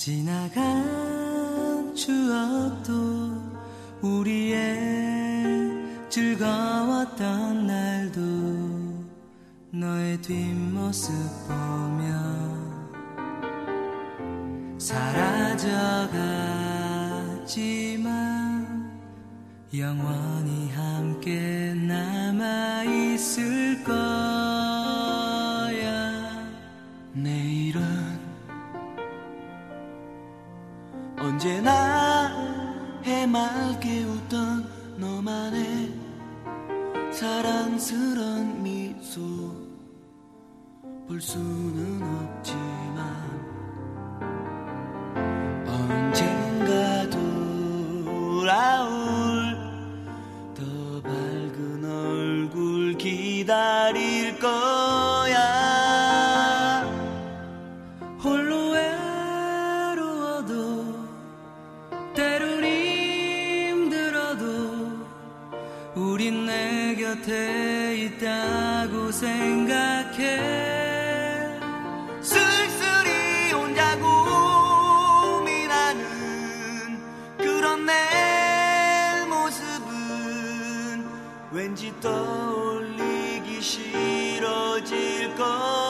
[0.00, 2.94] 지나간 추억도
[4.00, 4.58] 우리의
[6.08, 8.20] 즐거웠던 날도
[9.72, 11.12] 너의 뒷모습
[11.46, 12.14] 보며
[14.78, 15.60] 사라져가지만
[19.74, 21.59] 영원히 함께
[31.40, 32.28] 언제나
[33.02, 35.90] 해맑게 웃던 너만의
[37.10, 39.22] 사랑스런 미소.
[41.08, 42.79] 볼 수는 없지.
[82.00, 85.89] 떠올리기 싫어질 것.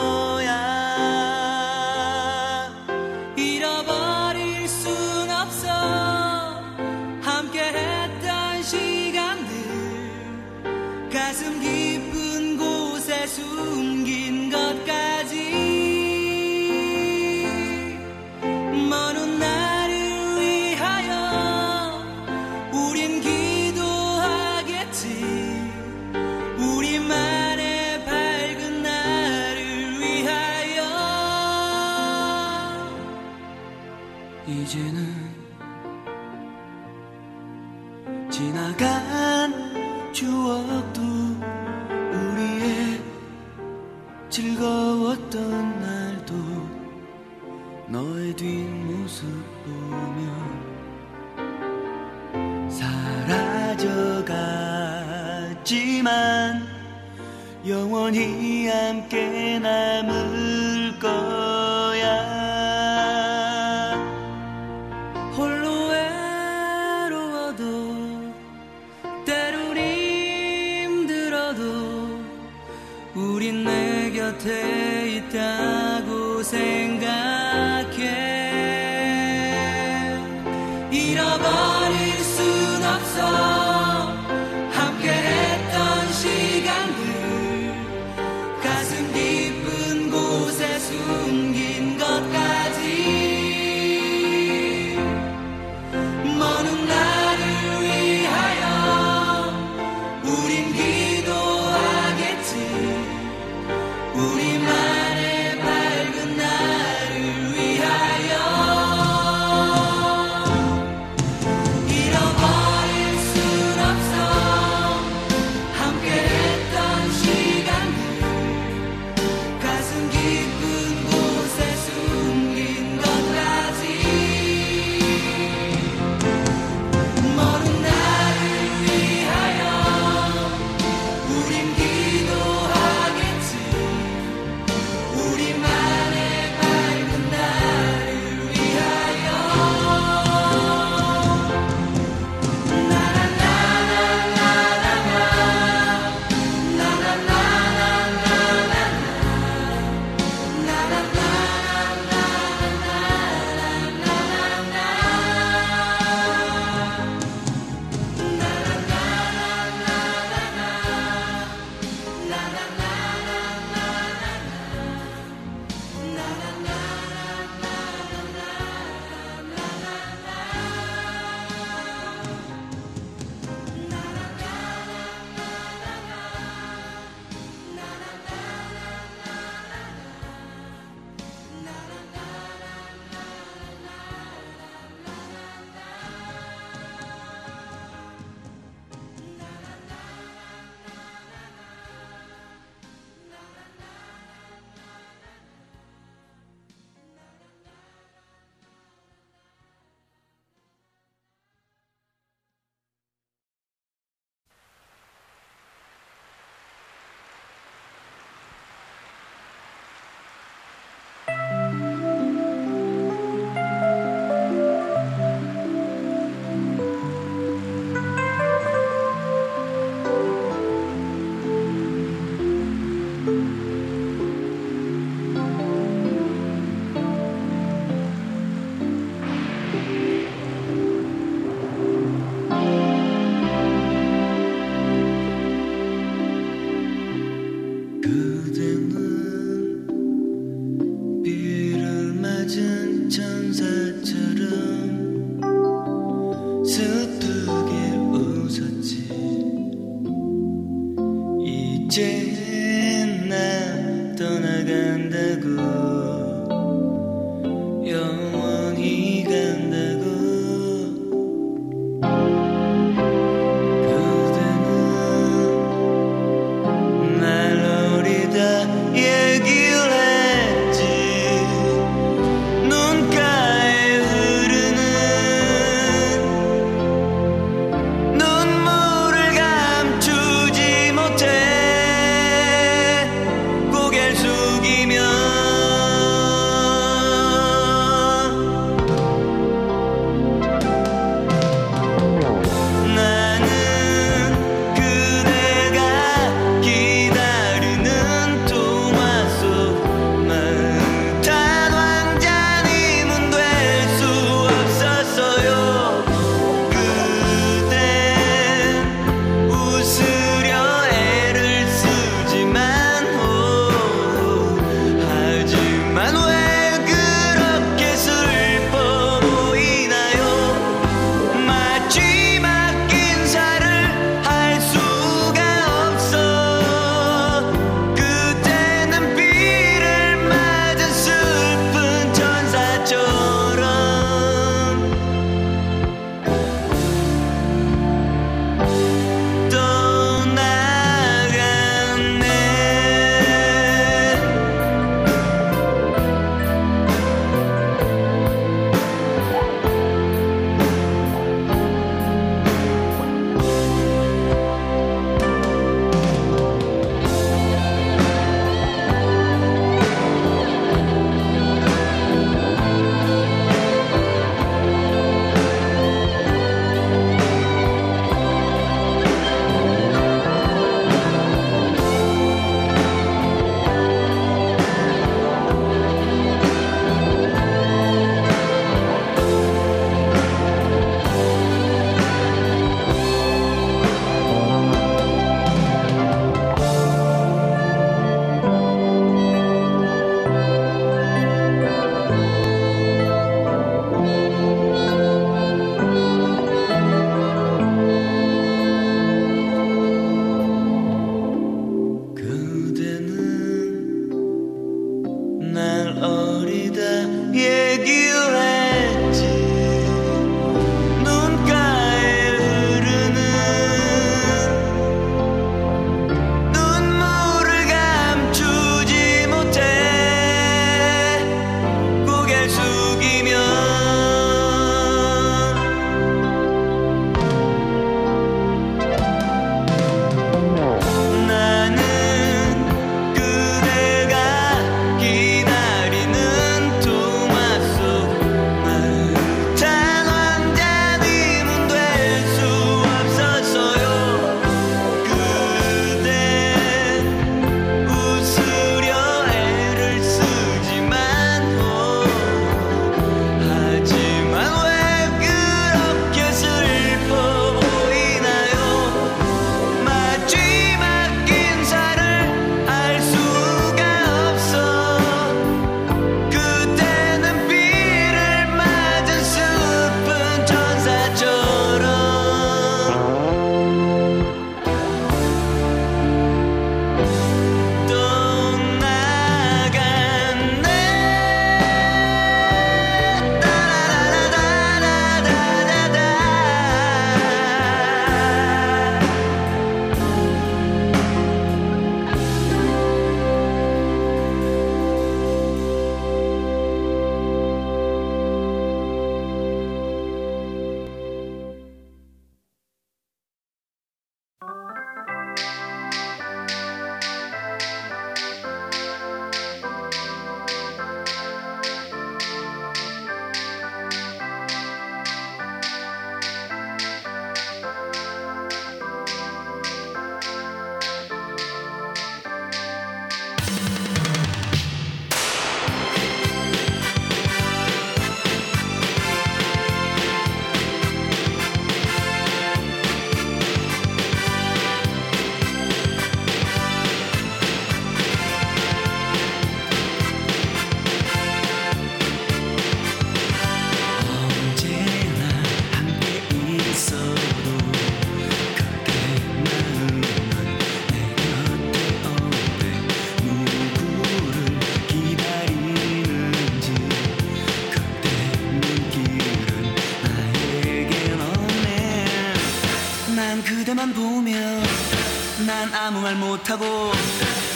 [566.50, 566.92] 아무 말 못하고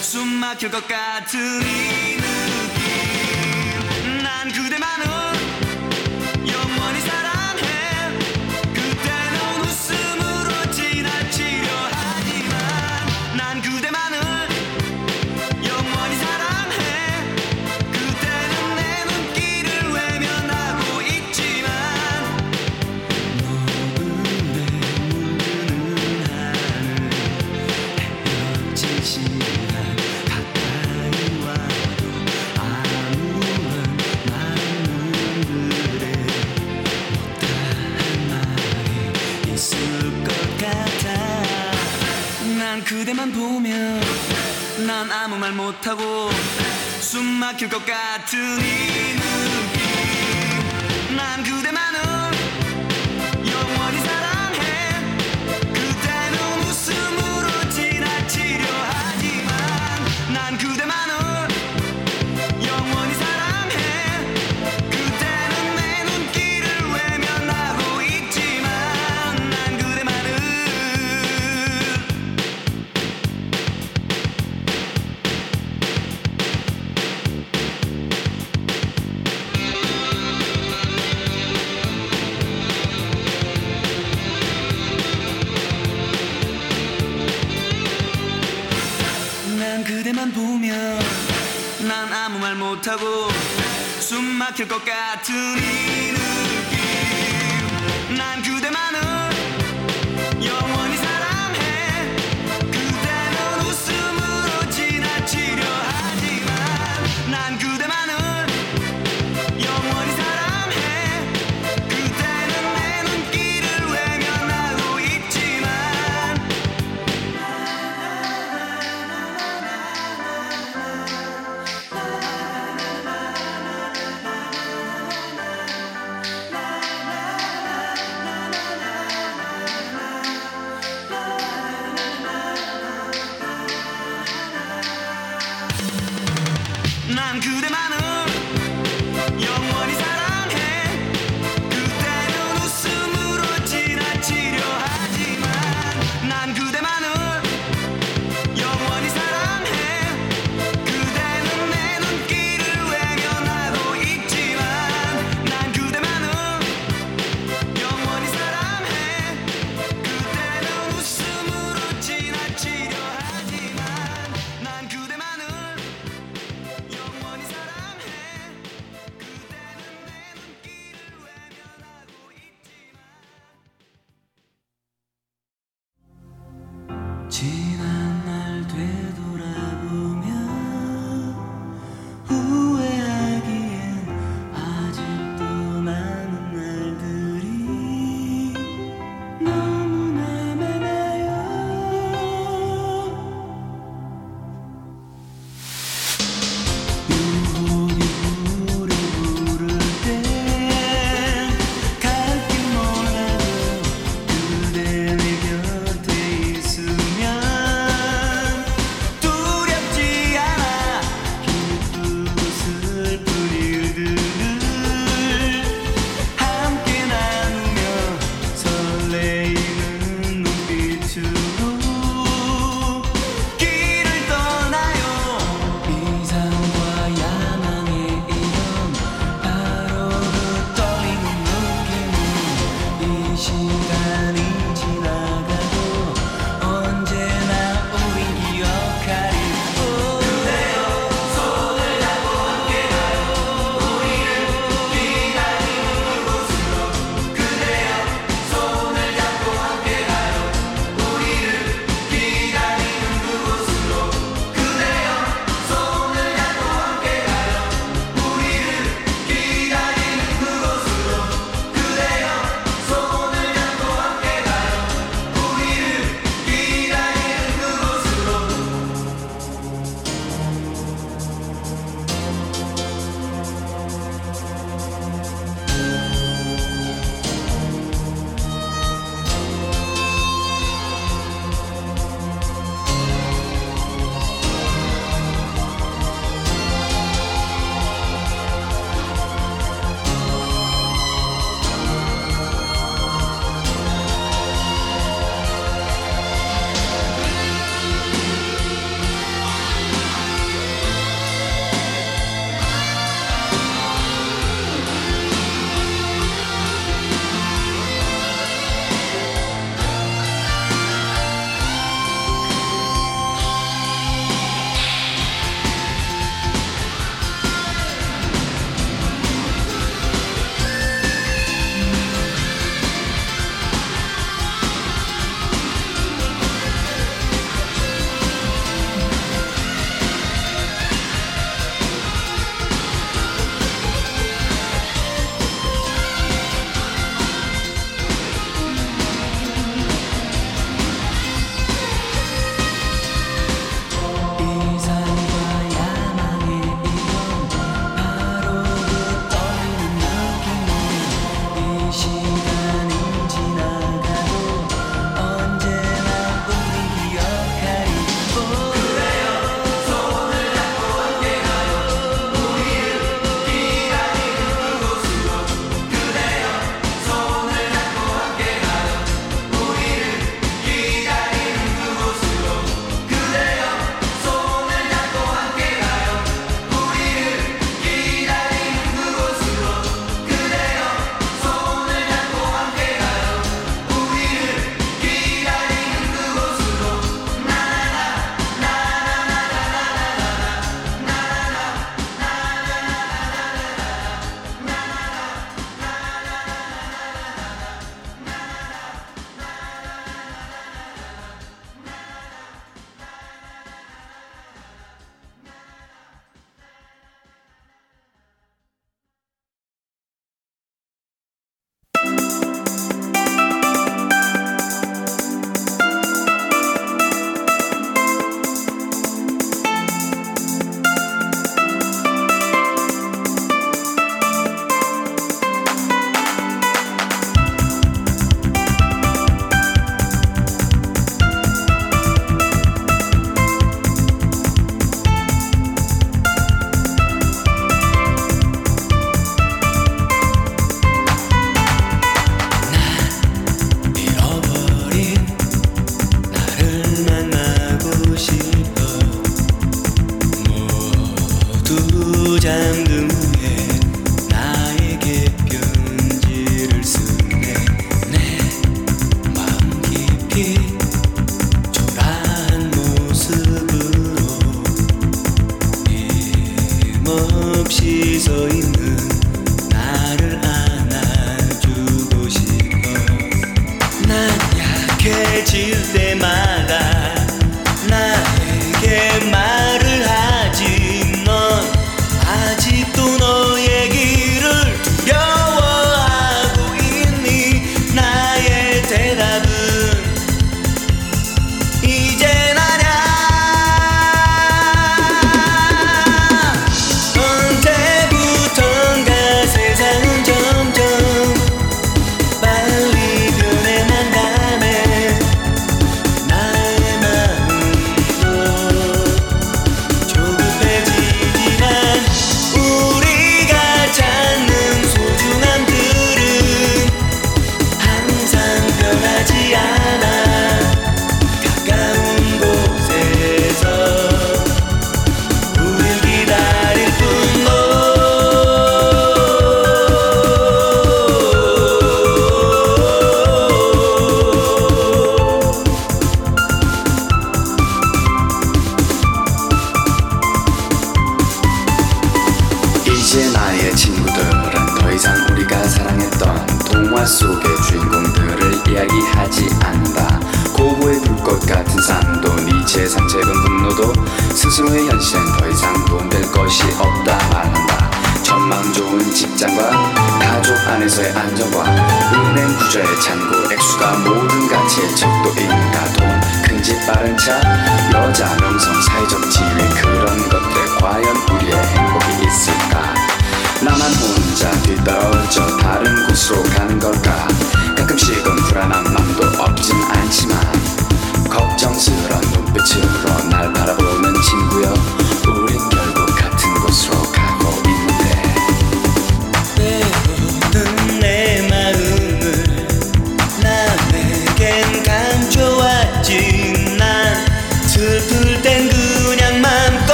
[0.00, 1.77] 숨 막힐 것 같은 이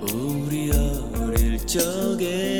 [0.00, 2.57] 우리 어릴 적에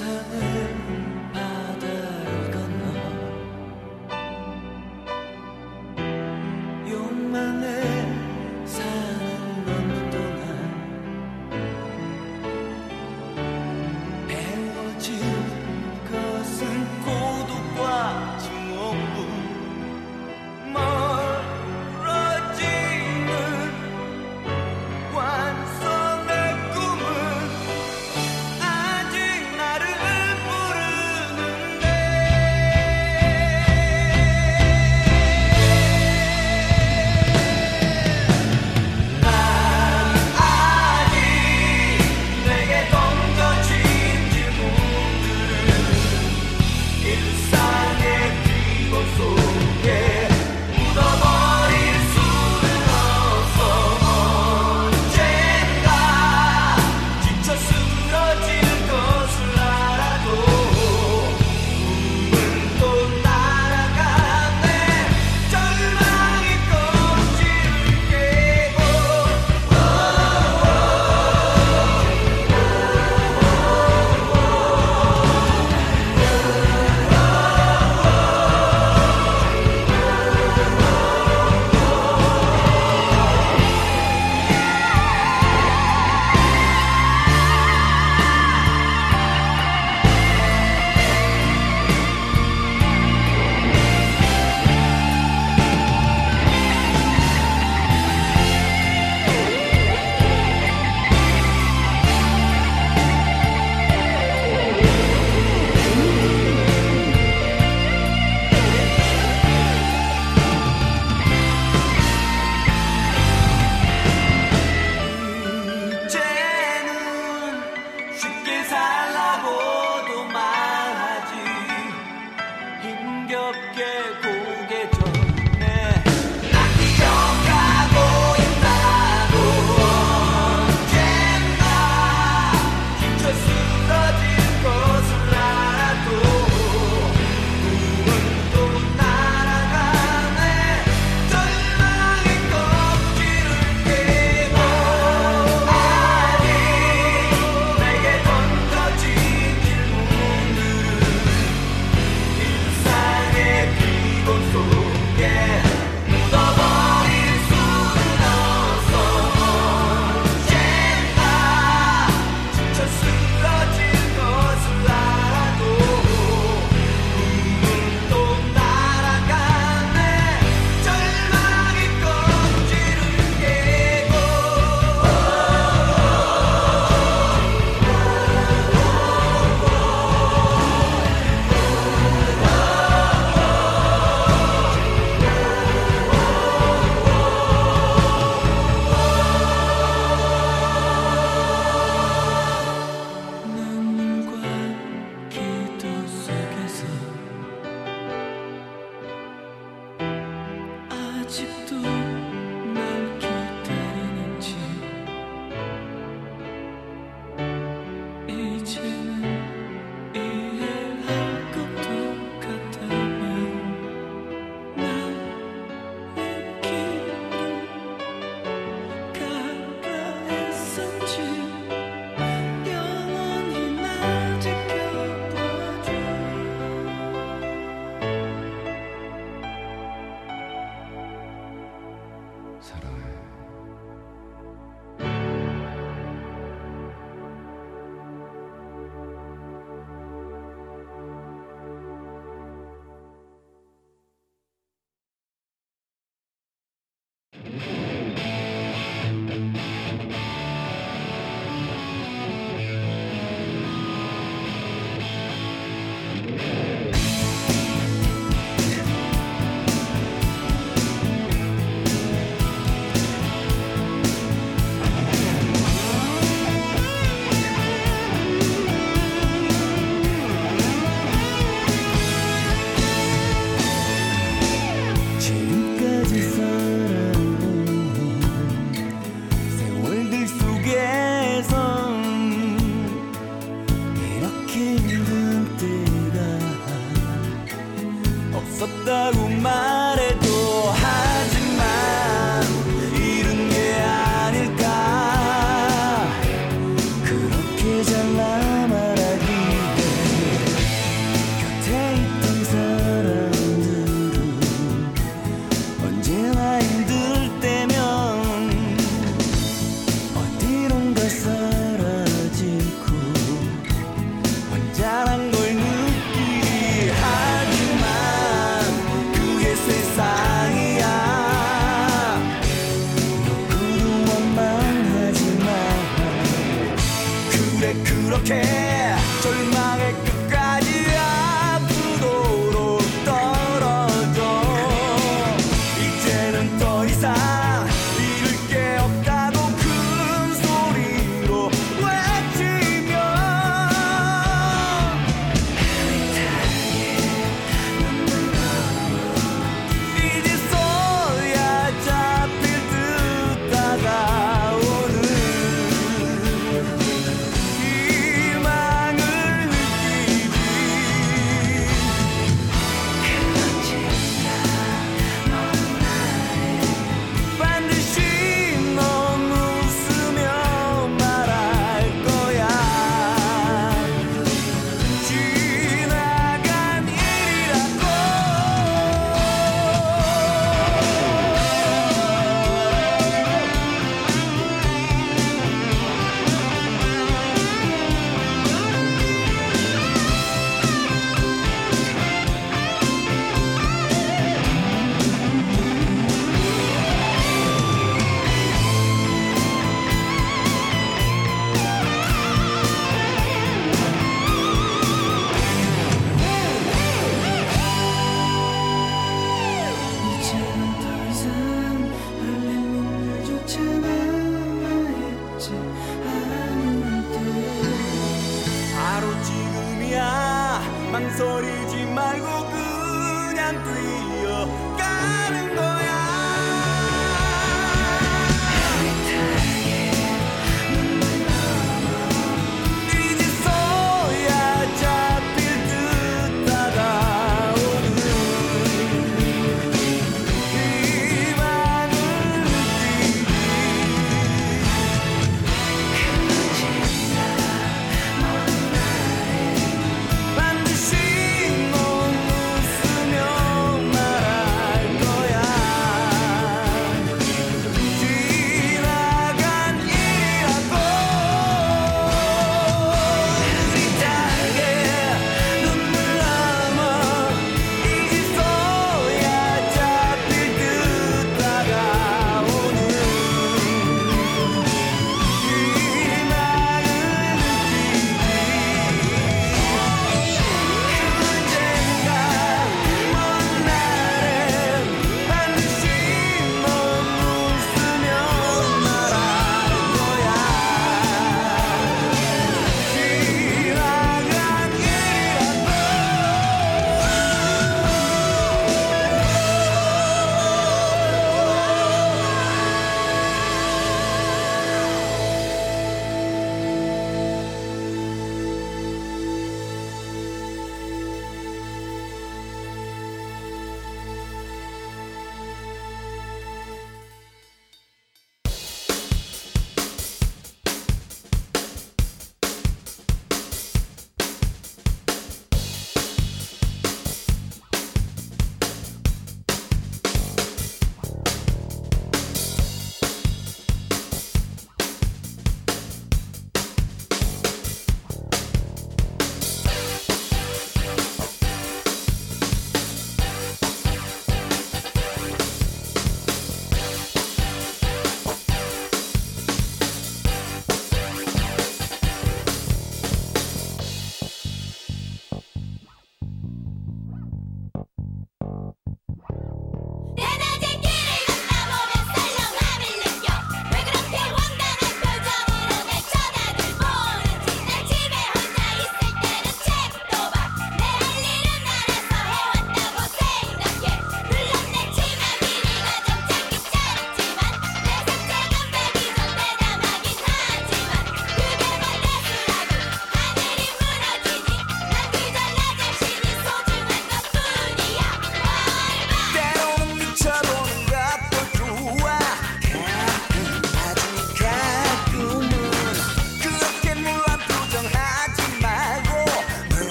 [0.00, 0.49] i don't sun.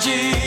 [0.00, 0.39] magic.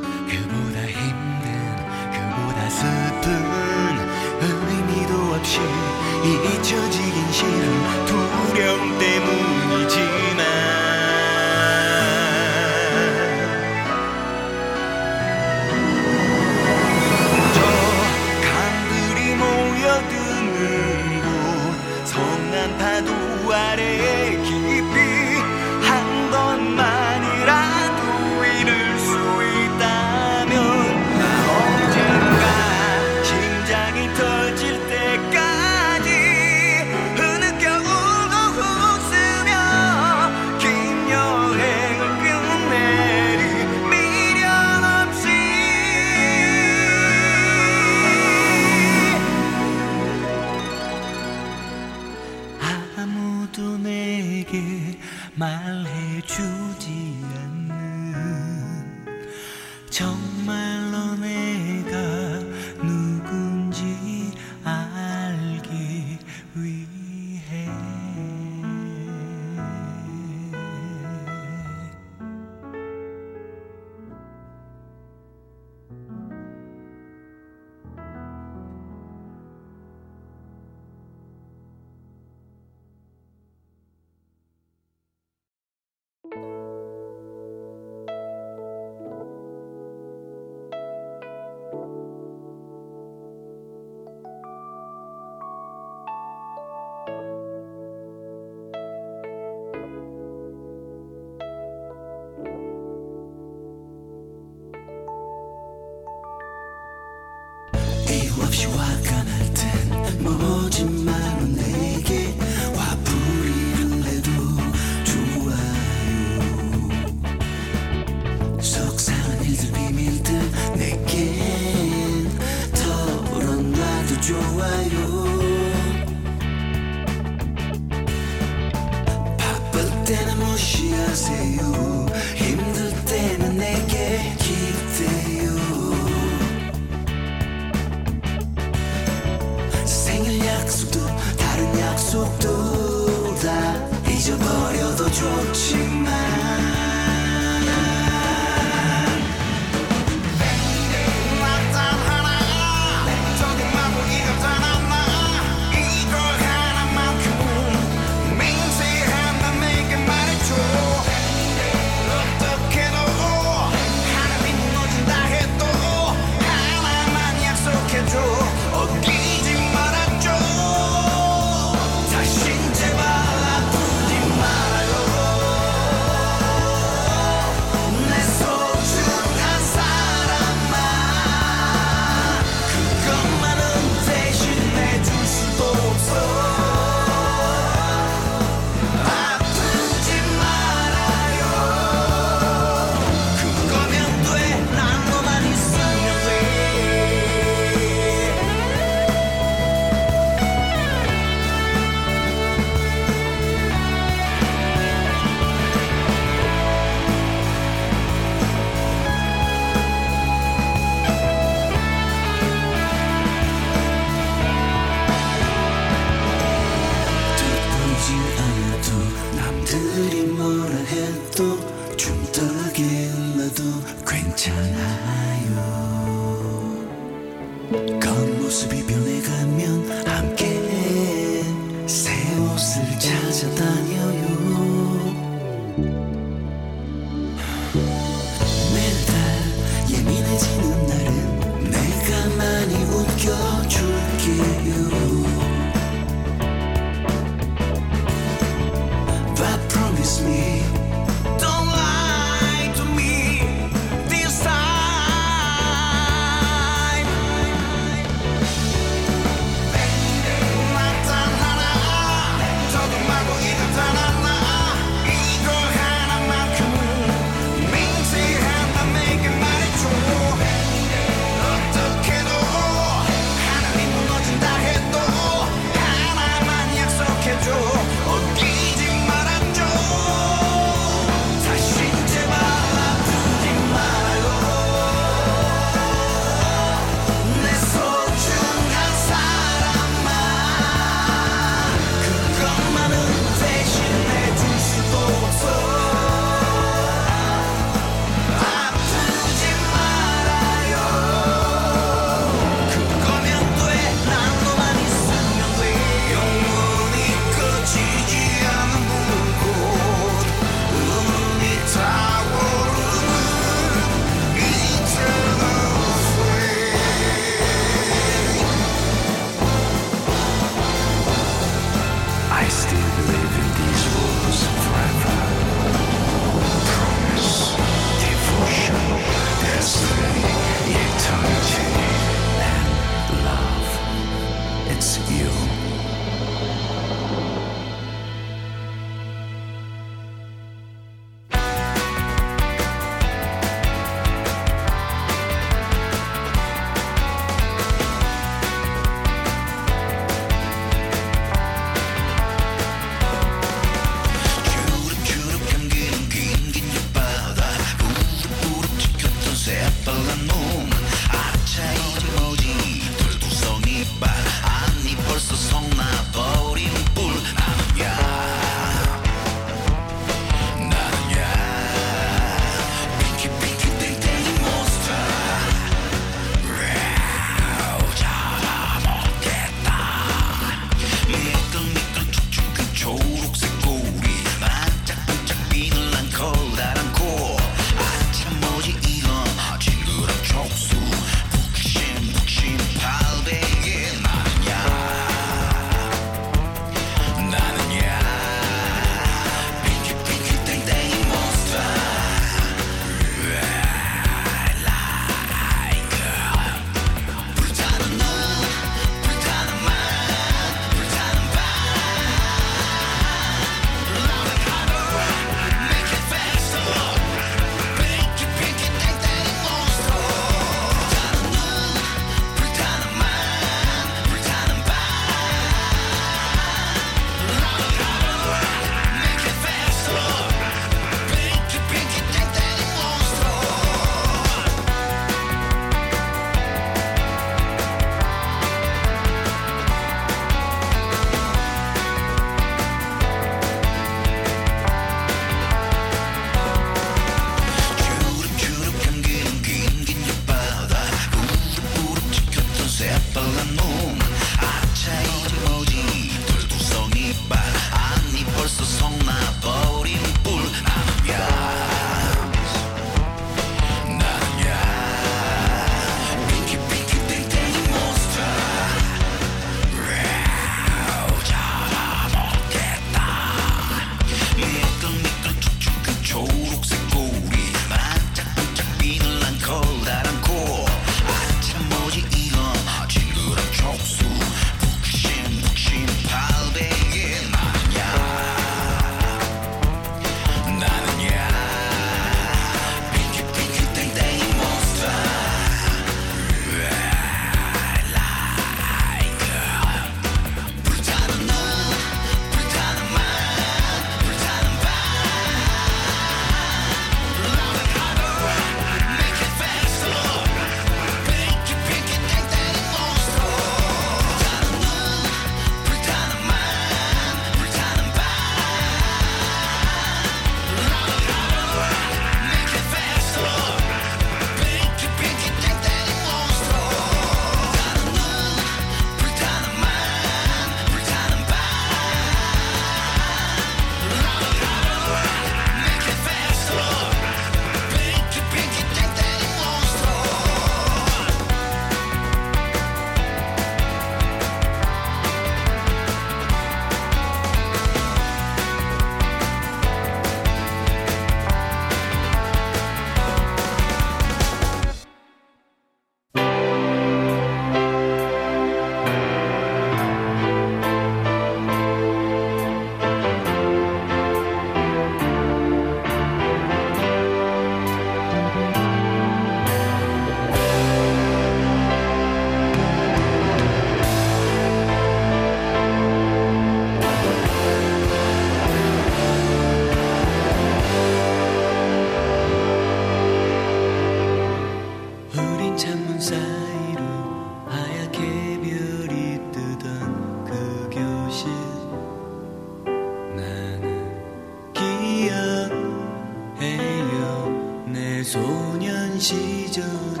[599.52, 600.00] 시절에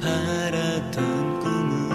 [0.00, 1.90] 바랐던 꿈은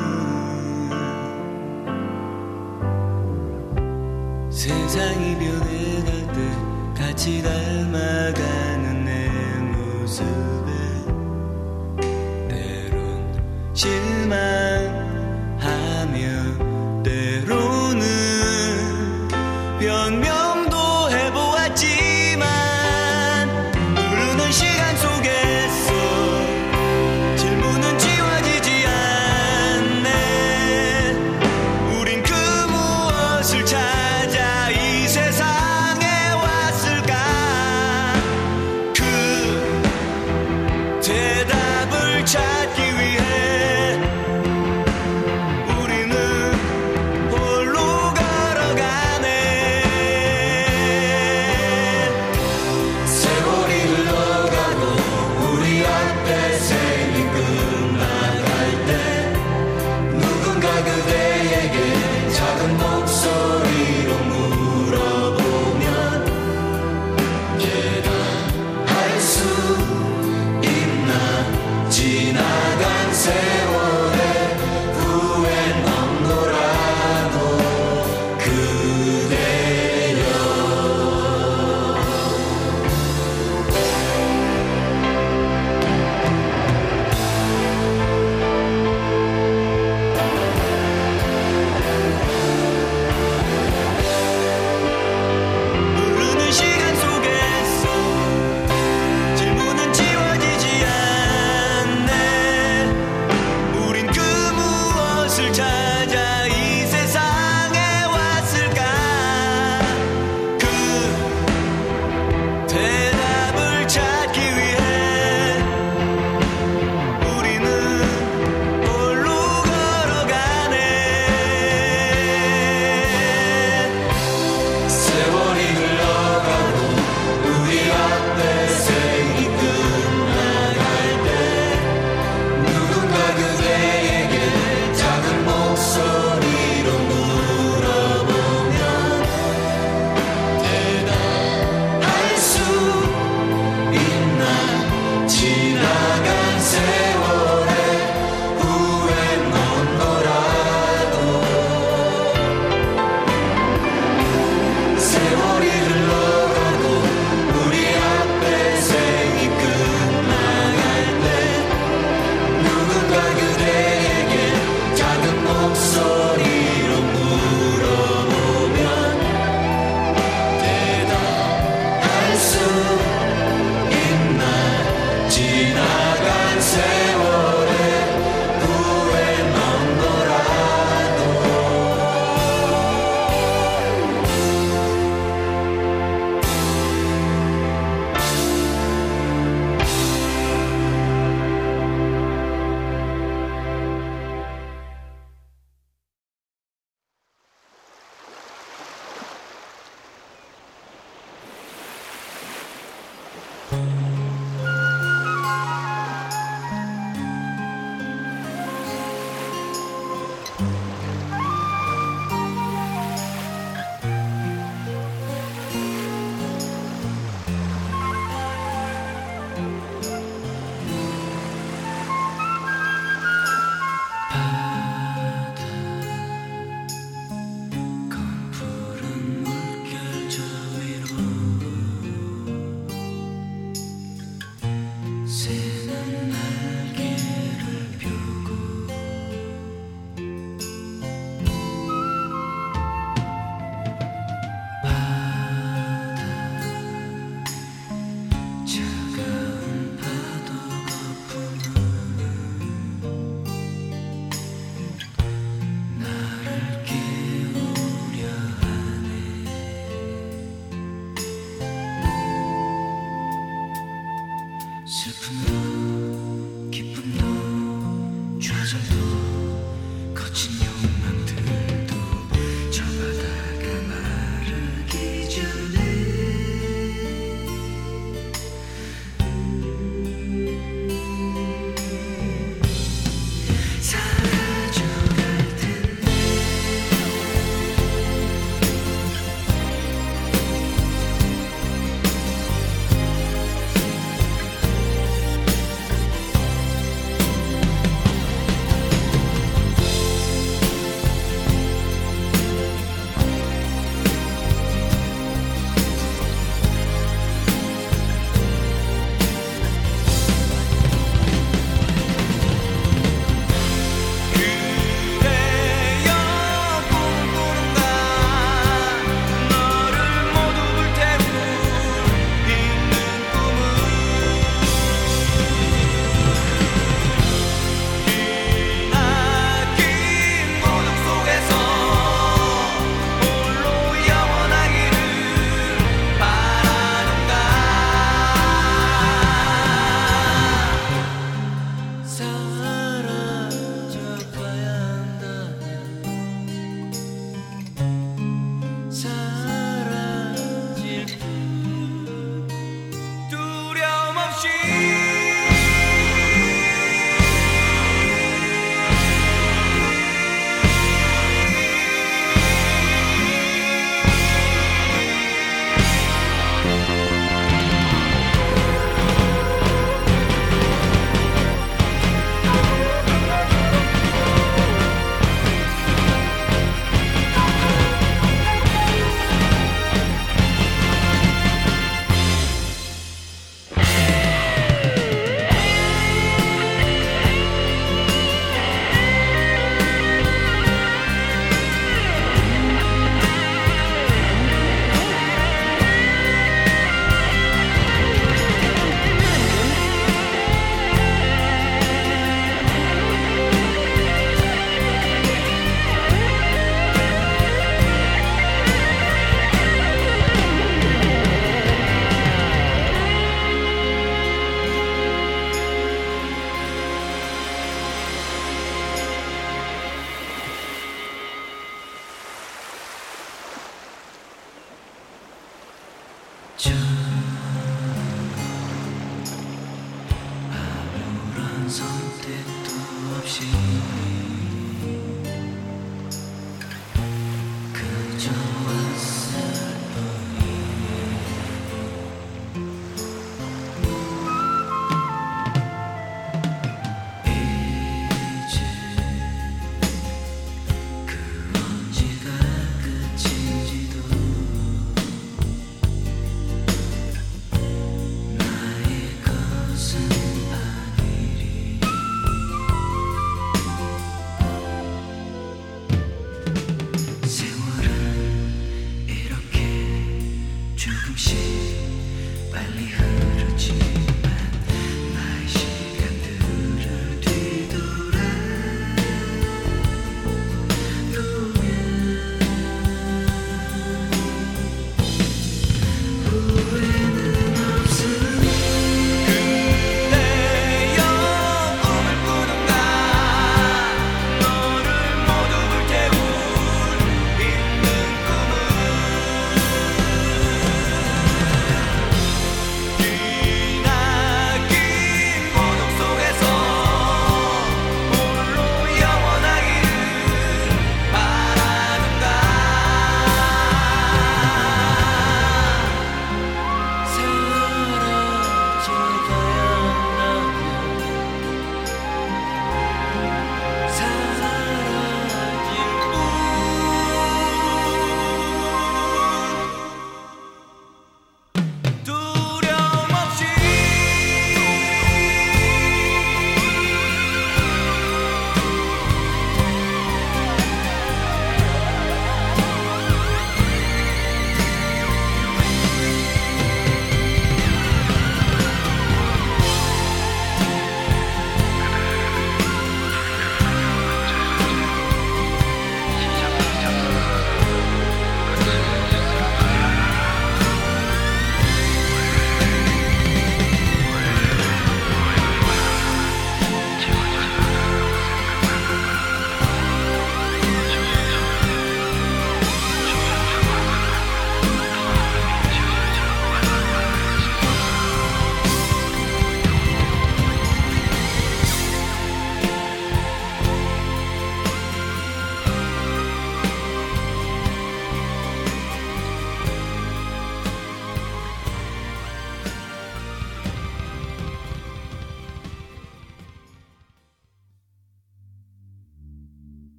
[4.52, 6.52] 세상이 변해갈 때
[7.02, 7.67] 같이 날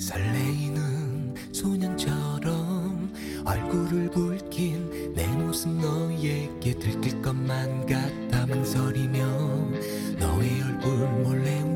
[0.00, 3.12] 설레이는 소년처럼
[3.44, 9.18] 얼굴을 붉힌 내 모습 너에게 들킬 것만 같아 망설이며
[10.18, 11.69] 너의 얼굴 몰래